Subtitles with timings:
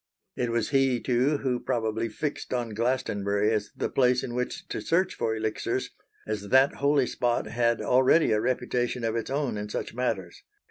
[0.35, 4.81] It was he, too, who probably fixed on Glastonbury as the place in which to
[4.81, 5.91] search for Elixirs,
[6.25, 10.41] as that holy spot had already a reputation of its own in such matters.